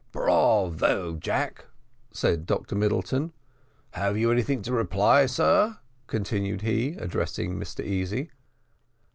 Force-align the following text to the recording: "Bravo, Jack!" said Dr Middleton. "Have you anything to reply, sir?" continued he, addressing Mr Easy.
"Bravo, 0.11 1.17
Jack!" 1.17 1.65
said 2.11 2.47
Dr 2.47 2.73
Middleton. 2.75 3.33
"Have 3.91 4.17
you 4.17 4.31
anything 4.31 4.63
to 4.63 4.73
reply, 4.73 5.27
sir?" 5.27 5.77
continued 6.07 6.61
he, 6.63 6.93
addressing 6.95 7.53
Mr 7.59 7.85
Easy. 7.85 8.31